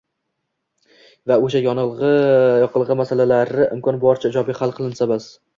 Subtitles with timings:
[1.31, 5.33] va o‘sha yoqilg‘i masalalarini imkon boricha ijobiy hal qilsak bas.